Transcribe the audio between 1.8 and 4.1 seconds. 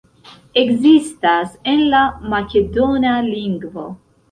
la makedona lingvo.